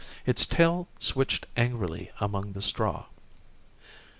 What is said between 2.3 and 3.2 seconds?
the straw.